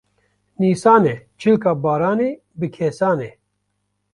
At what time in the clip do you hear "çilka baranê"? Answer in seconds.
1.39-2.31